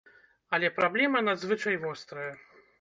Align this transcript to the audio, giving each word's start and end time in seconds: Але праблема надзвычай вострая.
Але 0.57 0.71
праблема 0.79 1.23
надзвычай 1.29 1.81
вострая. 1.87 2.31